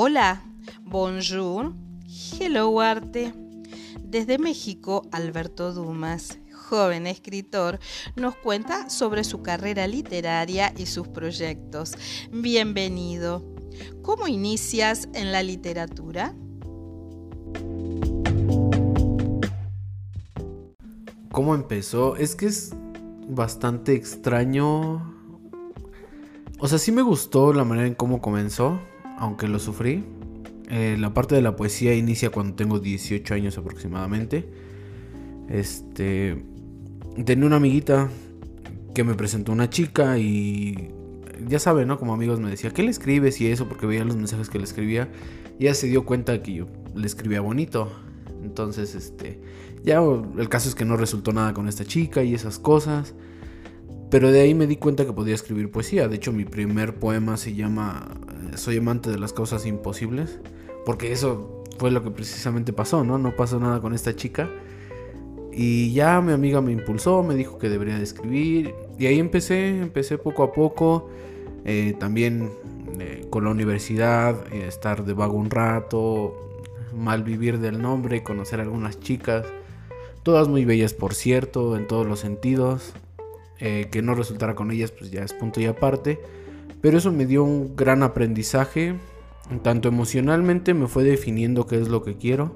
[0.00, 0.44] Hola,
[0.84, 1.72] bonjour,
[2.38, 3.34] hello arte.
[4.00, 7.80] Desde México, Alberto Dumas, joven escritor,
[8.14, 11.94] nos cuenta sobre su carrera literaria y sus proyectos.
[12.30, 13.44] Bienvenido.
[14.02, 16.32] ¿Cómo inicias en la literatura?
[21.32, 22.14] ¿Cómo empezó?
[22.14, 22.70] Es que es
[23.28, 25.12] bastante extraño.
[26.60, 28.78] O sea, sí me gustó la manera en cómo comenzó,
[29.18, 30.04] aunque lo sufrí.
[30.70, 34.48] Eh, la parte de la poesía inicia cuando tengo 18 años aproximadamente.
[35.48, 36.42] Este.
[37.24, 38.08] Tenía una amiguita
[38.94, 40.92] que me presentó una chica y.
[41.46, 41.98] Ya sabe, ¿no?
[41.98, 43.68] Como amigos me decía, ¿qué le escribes y eso?
[43.68, 45.08] Porque veía los mensajes que le escribía.
[45.58, 47.90] Y ella se dio cuenta que yo le escribía bonito.
[48.42, 49.40] Entonces, este.
[49.84, 53.14] Ya el caso es que no resultó nada con esta chica y esas cosas.
[54.10, 56.08] Pero de ahí me di cuenta que podía escribir poesía.
[56.08, 58.08] De hecho, mi primer poema se llama
[58.52, 60.40] eh, Soy amante de las causas imposibles.
[60.86, 63.18] Porque eso fue lo que precisamente pasó, ¿no?
[63.18, 64.48] No pasó nada con esta chica.
[65.52, 68.74] Y ya mi amiga me impulsó, me dijo que debería de escribir.
[68.98, 71.10] Y ahí empecé, empecé poco a poco.
[71.64, 72.48] Eh, también
[73.00, 76.34] eh, con la universidad, estar de vago un rato,
[76.96, 79.44] mal vivir del nombre, conocer a algunas chicas.
[80.22, 82.94] Todas muy bellas, por cierto, en todos los sentidos.
[83.60, 86.20] Eh, que no resultara con ellas, pues ya es punto y aparte.
[86.80, 88.94] Pero eso me dio un gran aprendizaje.
[89.62, 92.54] Tanto emocionalmente me fue definiendo qué es lo que quiero.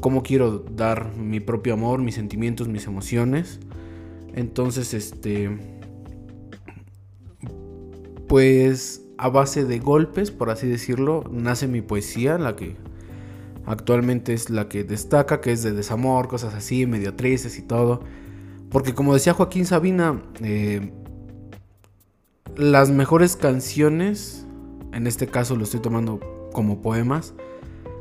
[0.00, 3.60] Cómo quiero dar mi propio amor, mis sentimientos, mis emociones.
[4.34, 5.56] Entonces, este...
[8.26, 12.76] Pues a base de golpes, por así decirlo, nace mi poesía, la que
[13.64, 18.00] actualmente es la que destaca, que es de desamor, cosas así, medio y todo.
[18.70, 20.92] Porque como decía Joaquín Sabina, eh,
[22.56, 24.46] las mejores canciones,
[24.92, 26.20] en este caso lo estoy tomando
[26.52, 27.34] como poemas,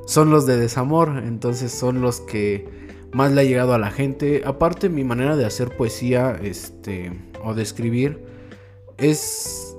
[0.05, 2.67] son los de desamor, entonces son los que
[3.13, 4.41] más le ha llegado a la gente.
[4.45, 7.11] Aparte mi manera de hacer poesía este,
[7.43, 8.23] o de escribir
[8.97, 9.75] es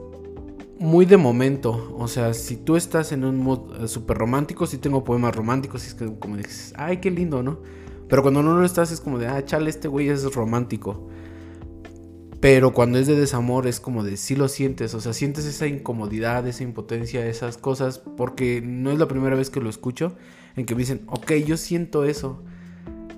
[0.79, 1.95] muy de momento.
[1.99, 5.85] O sea, si tú estás en un mood eh, súper romántico, si tengo poemas románticos,
[5.85, 7.59] y es que como dices, ay, qué lindo, ¿no?
[8.09, 11.09] Pero cuando no lo estás es como de, ah, chale, este güey es romántico.
[12.41, 15.67] Pero cuando es de desamor es como de, sí lo sientes, o sea, sientes esa
[15.67, 20.15] incomodidad, esa impotencia, esas cosas, porque no es la primera vez que lo escucho,
[20.55, 22.43] en que me dicen, ok, yo siento eso.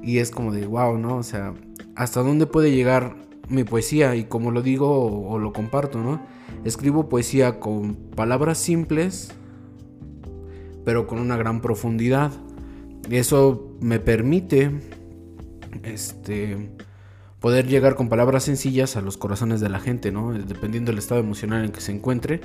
[0.02, 1.16] Y es como de, wow, ¿no?
[1.16, 1.52] O sea,
[1.94, 3.14] ¿hasta dónde puede llegar
[3.48, 4.16] mi poesía?
[4.16, 6.22] Y como lo digo o, o lo comparto, ¿no?
[6.64, 9.32] Escribo poesía con palabras simples,
[10.86, 12.32] pero con una gran profundidad.
[13.08, 14.70] Eso me permite
[15.82, 16.70] este
[17.40, 20.32] poder llegar con palabras sencillas a los corazones de la gente, ¿no?
[20.32, 22.40] Dependiendo del estado emocional en que se encuentre.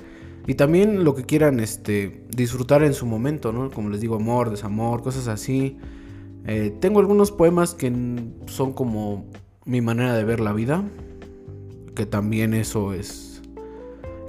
[0.47, 3.69] Y también lo que quieran este, disfrutar en su momento, ¿no?
[3.71, 5.77] Como les digo, amor, desamor, cosas así.
[6.47, 7.91] Eh, tengo algunos poemas que
[8.45, 9.25] son como
[9.65, 10.83] mi manera de ver la vida.
[11.95, 13.41] Que también eso es.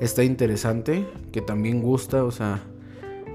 [0.00, 1.06] Está interesante.
[1.32, 2.24] Que también gusta.
[2.24, 2.62] O sea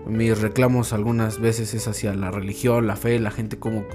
[0.06, 3.86] mis reclamos algunas veces es hacia la religión, la fe, la gente cómo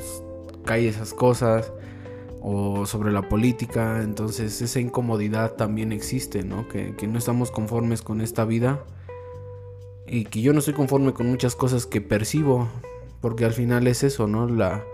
[0.64, 1.72] cae esas cosas
[2.40, 6.68] o sobre la política, entonces esa incomodidad también existe, ¿no?
[6.68, 8.84] Que, no estamos conformes con esta vida
[10.06, 12.68] y que yo no estoy conforme con muchas cosas que percibo,
[13.20, 14.46] porque al final es eso, ¿no?
[14.48, 14.84] La,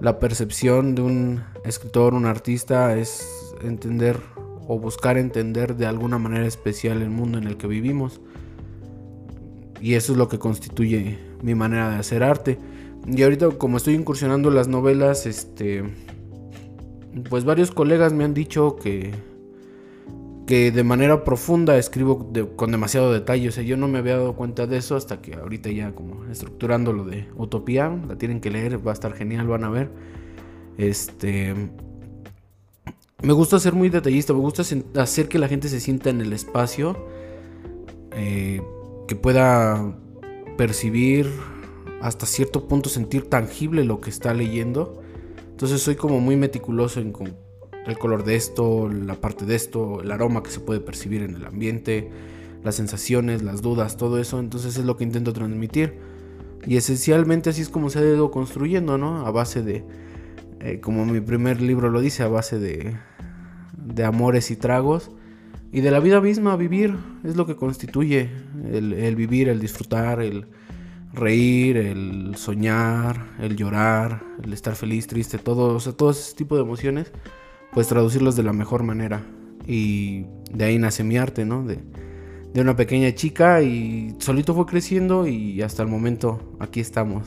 [0.00, 4.18] la percepción de un escritor, un artista es entender
[4.66, 8.20] o buscar entender de alguna manera especial el mundo en el que vivimos.
[9.80, 12.58] Y eso es lo que constituye mi manera de hacer arte.
[13.06, 15.84] Y ahorita como estoy incursionando las novelas, este
[17.30, 19.12] pues varios colegas me han dicho que
[20.46, 23.48] que de manera profunda escribo con demasiado detalle.
[23.48, 26.24] O sea, yo no me había dado cuenta de eso hasta que ahorita ya como
[26.26, 29.90] estructurando lo de Utopía, la tienen que leer, va a estar genial, van a ver.
[30.78, 31.54] Este
[33.22, 34.62] me gusta ser muy detallista, me gusta
[35.00, 36.96] hacer que la gente se sienta en el espacio.
[38.12, 38.62] Eh,
[39.06, 39.96] que pueda
[40.56, 41.30] percibir
[42.00, 45.00] hasta cierto punto sentir tangible lo que está leyendo.
[45.50, 47.12] Entonces soy como muy meticuloso en
[47.86, 51.36] el color de esto, la parte de esto, el aroma que se puede percibir en
[51.36, 52.10] el ambiente,
[52.62, 54.38] las sensaciones, las dudas, todo eso.
[54.38, 55.98] Entonces es lo que intento transmitir.
[56.66, 59.24] Y esencialmente así es como se ha ido construyendo, ¿no?
[59.24, 59.84] A base de,
[60.60, 62.96] eh, como mi primer libro lo dice, a base de,
[63.76, 65.10] de amores y tragos.
[65.72, 68.30] Y de la vida misma, vivir es lo que constituye
[68.72, 70.46] el, vivir, el disfrutar, el
[71.12, 76.56] reír, el soñar, el llorar, el estar feliz, triste, todo, o sea, todo ese tipo
[76.56, 77.12] de emociones,
[77.72, 79.22] pues traducirlos de la mejor manera.
[79.66, 81.64] Y de ahí nace mi arte, ¿no?
[81.64, 81.78] De,
[82.54, 87.26] de una pequeña chica y solito fue creciendo y hasta el momento aquí estamos.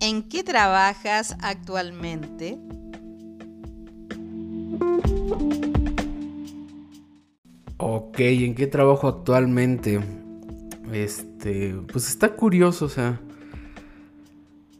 [0.00, 2.58] ¿En qué trabajas actualmente?
[7.78, 10.00] Ok, ¿en qué trabajo actualmente?
[10.92, 13.20] Este, pues está curioso, o sea,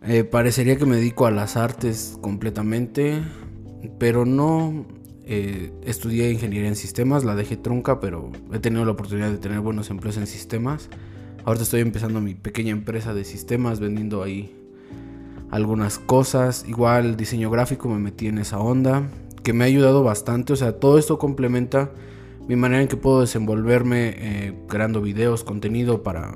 [0.07, 3.23] eh, parecería que me dedico a las artes completamente,
[3.99, 4.87] pero no.
[5.29, 9.59] Eh, estudié ingeniería en sistemas, la dejé trunca, pero he tenido la oportunidad de tener
[9.59, 10.89] buenos empleos en sistemas.
[11.45, 14.55] Ahorita estoy empezando mi pequeña empresa de sistemas, vendiendo ahí
[15.51, 16.65] algunas cosas.
[16.69, 19.09] Igual diseño gráfico, me metí en esa onda,
[19.43, 20.53] que me ha ayudado bastante.
[20.53, 21.91] O sea, todo esto complementa
[22.49, 26.35] mi manera en que puedo desenvolverme eh, creando videos, contenido para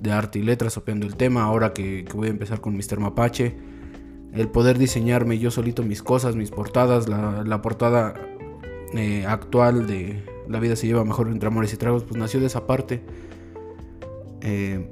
[0.00, 3.00] de arte y letras, opiando el tema, ahora que, voy a empezar con Mr.
[3.00, 3.56] Mapache,
[4.34, 8.14] el poder diseñarme yo solito mis cosas, mis portadas, la, portada
[8.92, 12.46] eh, actual de La vida se lleva mejor entre amores y tragos, pues nació de
[12.46, 13.02] esa parte.
[14.42, 14.90] Eh,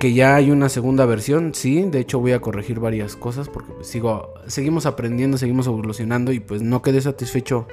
[0.00, 3.72] que ya hay una segunda versión, sí, de hecho voy a corregir varias cosas porque
[3.72, 7.68] pues, sigo, seguimos aprendiendo, seguimos evolucionando y pues no quedé satisfecho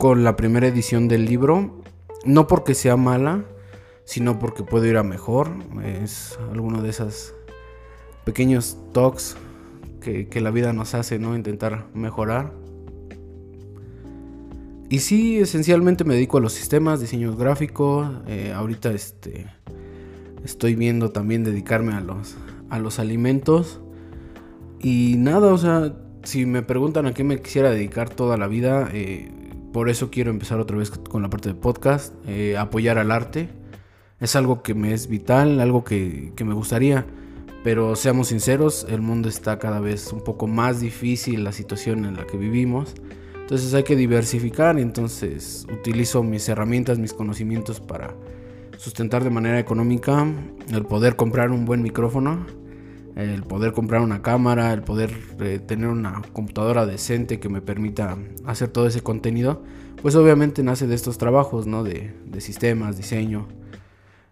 [0.00, 1.82] con la primera edición del libro.
[2.24, 3.44] No porque sea mala,
[4.04, 5.50] sino porque puedo ir a mejor.
[5.84, 7.34] Es alguno de esos
[8.24, 9.36] pequeños talks
[10.00, 11.36] que, la vida nos hace, ¿no?
[11.36, 12.54] Intentar mejorar.
[14.88, 18.10] Y sí, esencialmente me dedico a los sistemas, diseños gráficos.
[18.26, 19.48] Eh, ahorita este,
[20.42, 22.36] estoy viendo también dedicarme a los,
[22.70, 23.82] a los alimentos.
[24.80, 28.88] Y nada, o sea, si me preguntan a qué me quisiera dedicar toda la vida,
[28.94, 29.30] eh,
[29.72, 33.48] por eso quiero empezar otra vez con la parte de podcast, eh, apoyar al arte.
[34.18, 37.06] Es algo que me es vital, algo que, me gustaría.
[37.62, 42.16] Pero seamos sinceros, el mundo está cada vez un poco más difícil, la situación en
[42.16, 42.94] la que vivimos.
[43.40, 48.14] Entonces hay que diversificar entonces utilizo mis herramientas, mis conocimientos para
[48.76, 50.24] sustentar de manera económica
[50.68, 52.46] el poder comprar un buen micrófono,
[53.16, 58.16] el poder comprar una cámara, el poder eh, tener una computadora decente que me permita
[58.44, 59.62] hacer todo ese contenido,
[60.02, 61.84] pues obviamente nace de estos trabajos, ¿no?
[61.84, 63.48] De, sistemas, diseño.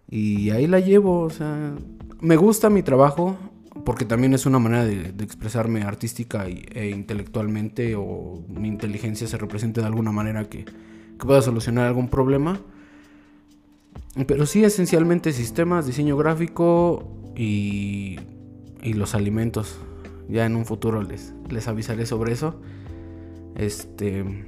[0.09, 1.75] Y ahí la llevo, o sea,
[2.21, 3.37] me gusta mi trabajo
[3.85, 9.81] porque también es una manera de, expresarme artística e intelectualmente o mi inteligencia se represente
[9.81, 12.59] de alguna manera que, que pueda solucionar algún problema.
[14.25, 18.19] Pero sí, esencialmente sistemas, diseño gráfico y
[18.81, 19.79] y los alimentos.
[20.27, 22.61] Ya en un futuro les, les avisaré sobre eso.
[23.55, 24.45] Este.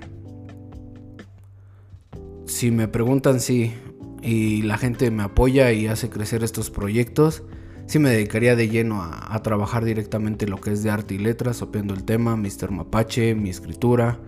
[2.46, 3.74] Si me preguntan si
[4.22, 7.44] y la gente me apoya y hace crecer estos proyectos,
[7.88, 11.62] sí me dedicaría de lleno a, trabajar directamente lo que es de arte y letras,
[11.64, 12.70] opiando el tema, Mr.
[12.70, 14.20] Mapache, mi escritura.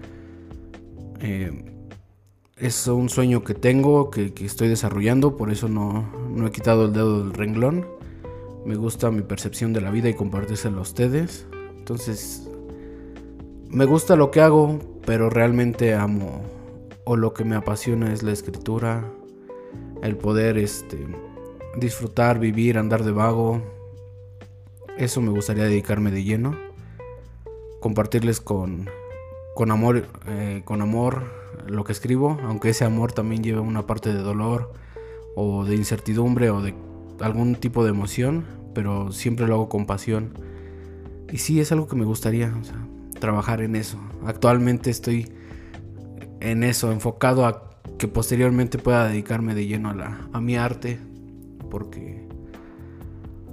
[1.20, 1.66] Eh,
[2.58, 6.86] es un sueño que tengo, que, que, estoy desarrollando, por eso no, no he quitado
[6.86, 7.86] el dedo del renglón
[8.66, 11.46] me gusta mi percepción de la vida y compartírselo a ustedes.
[11.78, 12.48] Entonces,
[13.70, 16.42] me gusta lo que hago, pero realmente amo
[17.06, 19.12] o lo que me apasiona es la escritura,
[20.02, 21.06] el poder este,
[21.78, 23.62] disfrutar, vivir, andar de vago.
[24.98, 26.58] Eso me gustaría dedicarme de lleno.
[27.82, 28.90] Compartirles con,
[29.56, 31.24] con amor, eh, con amor
[31.68, 34.72] lo que escribo, aunque ese amor también lleve una parte de dolor
[35.36, 36.74] o de incertidumbre o de
[37.20, 40.34] algún tipo de emoción, pero siempre lo hago con pasión.
[41.32, 42.54] Y sí, es algo que me gustaría,
[43.20, 43.98] trabajar en eso.
[44.26, 45.32] Actualmente estoy
[46.40, 51.00] en eso, enfocado a que posteriormente pueda dedicarme de lleno a, la, a mi arte,
[51.70, 52.28] porque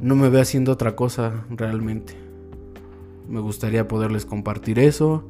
[0.01, 2.15] no me veo haciendo otra cosa realmente.
[3.29, 5.29] Me gustaría poderles compartir eso,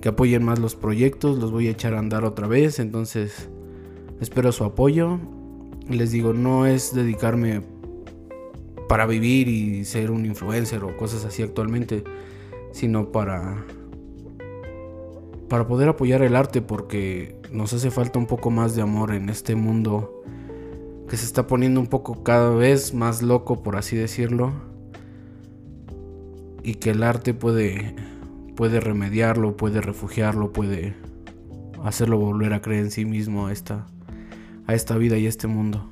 [0.00, 3.50] que apoyen más los proyectos, los voy a echar a andar otra vez, entonces
[4.20, 5.18] espero su apoyo.
[5.88, 7.62] Les digo, no es dedicarme
[8.88, 12.04] para vivir y ser un influencer o cosas así actualmente,
[12.72, 13.64] sino para
[15.48, 19.28] para poder apoyar el arte porque nos hace falta un poco más de amor en
[19.28, 20.24] este mundo
[21.08, 24.52] que se está poniendo un poco cada vez más loco, por así decirlo,
[26.64, 27.94] y que el arte puede
[28.56, 30.94] puede remediarlo, puede refugiarlo, puede
[31.84, 33.86] hacerlo volver a creer en sí mismo esta
[34.66, 35.90] a esta vida y a este mundo.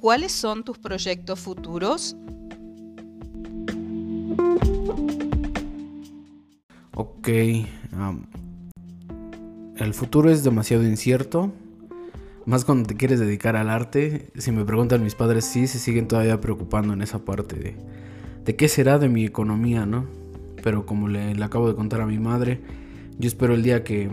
[0.00, 2.14] ¿Cuáles son tus proyectos futuros?
[6.94, 7.28] Ok.
[9.76, 11.52] el futuro es demasiado incierto.
[12.44, 14.30] Más cuando te quieres dedicar al arte.
[14.36, 17.76] Si me preguntan mis padres, sí, se siguen todavía preocupando en esa parte de,
[18.44, 20.06] de qué será de mi economía, ¿no?
[20.64, 22.62] Pero como le, acabo de contar a mi madre,
[23.18, 24.08] yo espero el día que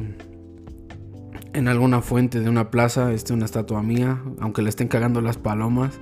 [1.53, 5.38] en alguna fuente de una plaza esté una estatua mía, aunque le estén cagando las
[5.38, 6.01] palomas.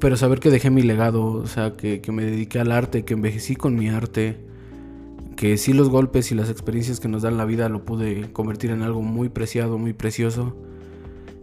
[0.00, 3.56] Pero saber que dejé mi legado, o sea, que, me dediqué al arte, que envejecí
[3.56, 4.44] con mi arte,
[5.34, 8.70] que sí los golpes y las experiencias que nos dan la vida lo pude convertir
[8.70, 10.58] en algo muy preciado, muy precioso.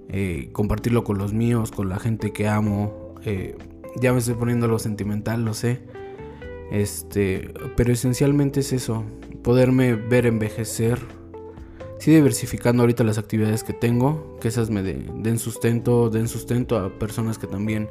[0.10, 3.16] Eh, compartirlo con los míos, con la gente que amo.
[3.26, 3.58] Eh,
[4.00, 5.82] ya me estoy poniendo lo sentimental, lo sé.
[6.72, 9.04] Este, pero esencialmente es eso,
[9.44, 11.00] poderme ver envejecer
[12.02, 16.98] sí diversificando ahorita las actividades que tengo, que esas me den sustento, den sustento a
[16.98, 17.90] personas que también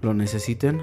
[0.00, 0.82] lo necesiten.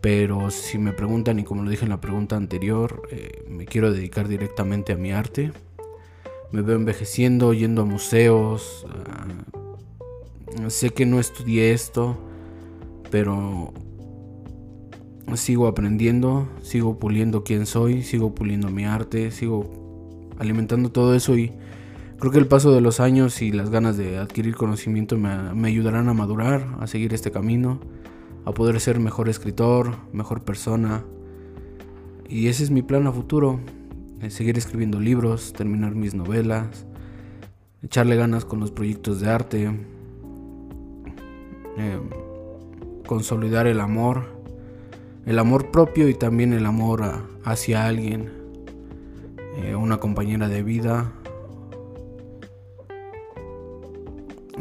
[0.00, 3.92] Pero si me preguntan, y como lo dije en la pregunta anterior, eh, me quiero
[3.92, 5.52] dedicar directamente a mi arte.
[6.50, 8.84] Me veo envejeciendo, yendo a museos.
[10.66, 12.18] Sé que no estudié esto,
[13.10, 13.72] pero
[15.34, 21.52] sigo aprendiendo, sigo puliendo quién soy, sigo puliendo mi arte, sigo alimentando todo eso y
[22.18, 26.08] creo que el paso de los años y las ganas de adquirir conocimiento me, ayudarán
[26.08, 27.80] a madurar, a seguir este camino,
[28.44, 31.04] a poder ser mejor escritor, mejor persona.
[32.28, 33.60] Y ese es mi plan a futuro,
[34.28, 36.86] seguir escribiendo libros, terminar mis novelas,
[37.82, 39.70] echarle ganas con los proyectos de arte,
[41.78, 42.00] eh,
[43.06, 44.35] consolidar el amor,
[45.26, 47.02] el amor propio y también el amor
[47.44, 48.30] hacia alguien
[49.56, 51.12] eh, una compañera de vida.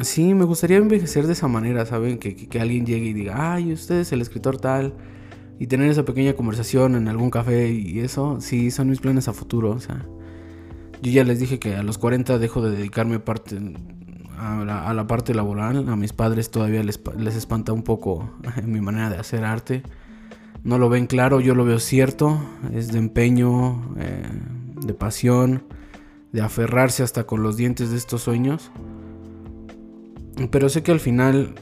[0.01, 2.17] Sí, me gustaría envejecer de esa manera, ¿saben?
[2.17, 4.93] Que, alguien llegue y diga, ay, usted es el escritor tal.
[5.59, 9.33] Y tener esa pequeña conversación en algún café y eso, sí, son mis planes a
[9.33, 9.71] futuro.
[9.71, 10.05] O sea,
[11.01, 13.57] yo ya les dije que a los 40 dejo de dedicarme parte,
[14.37, 15.87] a, la, parte laboral.
[15.87, 18.31] A mis padres todavía les, les espanta un poco
[18.65, 19.83] mi manera de hacer arte.
[20.65, 22.39] No lo ven claro, yo lo veo cierto.
[22.73, 24.23] Es de empeño, eh,
[24.83, 25.63] de pasión,
[26.31, 28.71] de aferrarse hasta con los dientes de estos sueños.
[30.49, 31.53] Pero sé que al final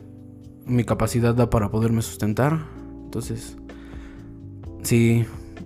[0.66, 2.66] mi capacidad da para poderme sustentar.
[3.04, 3.58] Entonces,
[4.84, 5.26] sí,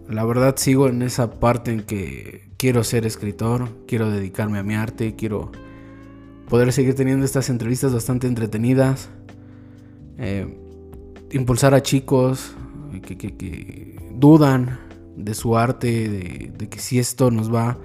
[0.10, 4.74] la verdad sigo en esa parte en que quiero ser escritor, quiero dedicarme a mi
[4.74, 5.52] arte, quiero
[6.50, 9.10] poder seguir teniendo estas entrevistas bastante entretenidas.
[10.18, 10.58] Eh,
[11.30, 12.57] impulsar a chicos
[13.16, 14.80] que, dudan
[15.16, 17.78] de su arte, de, que si esto nos va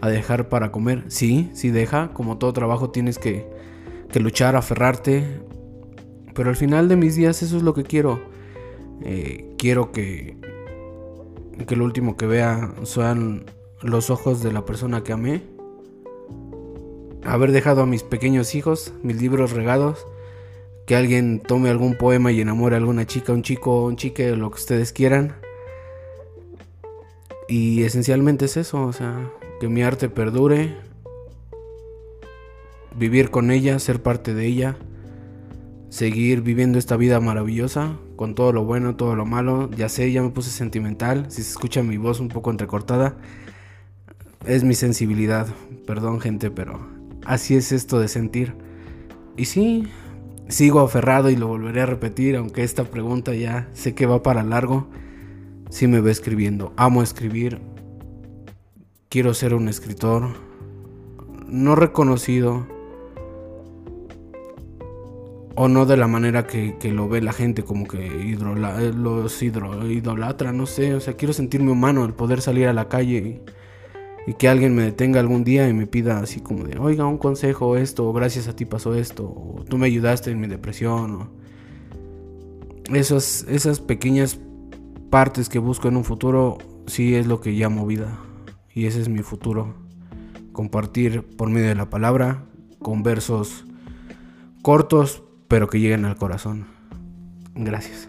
[0.00, 1.04] a dejar para comer.
[1.08, 3.48] Sí, sí deja, como todo trabajo tienes que,
[4.10, 5.40] que luchar, aferrarte.
[6.34, 8.20] Pero al final de mis días eso es lo que quiero.
[9.02, 10.36] Eh, quiero que,
[11.66, 13.44] que lo último que vea sean
[13.82, 15.42] los ojos de la persona que amé.
[17.24, 20.06] Haber dejado a mis pequeños hijos, mis libros regados.
[20.86, 24.50] Que alguien tome algún poema y enamore a alguna chica, un chico, un chique, lo
[24.50, 25.34] que ustedes quieran.
[27.48, 30.76] Y esencialmente es eso, o sea, que mi arte perdure,
[32.96, 34.76] vivir con ella, ser parte de ella,
[35.90, 39.70] seguir viviendo esta vida maravillosa con todo lo bueno, todo lo malo.
[39.76, 41.26] Ya sé, ya me puse sentimental.
[41.28, 43.16] Si se escucha mi voz un poco entrecortada,
[44.44, 45.46] es mi sensibilidad.
[45.86, 46.80] Perdón, gente, pero
[47.24, 48.54] así es esto de sentir.
[49.36, 49.88] Y sí,
[50.48, 54.42] sigo aferrado y lo volveré a repetir, aunque esta pregunta ya sé que va para
[54.42, 54.88] largo.
[55.70, 56.72] Sí me va escribiendo.
[56.76, 57.60] Amo escribir.
[59.08, 60.28] Quiero ser un escritor.
[61.48, 62.66] No reconocido.
[65.54, 70.52] O no de la manera que, lo ve la gente, como que los hidro, idolatra,
[70.52, 70.94] no sé.
[70.94, 73.42] O sea, quiero sentirme humano, el poder salir a la calle y
[74.26, 77.18] y que alguien me detenga algún día y me pida así como de, oiga, un
[77.18, 81.30] consejo, esto, o gracias a ti pasó esto, o tú me ayudaste en mi depresión,
[82.92, 84.38] esas, esas pequeñas
[85.10, 88.18] partes que busco en un futuro, sí es lo que llamo vida,
[88.74, 89.74] y ese es mi futuro,
[90.52, 92.44] compartir por medio de la palabra,
[92.80, 93.64] con versos
[94.62, 96.66] cortos, pero que lleguen al corazón.
[97.54, 98.08] Gracias.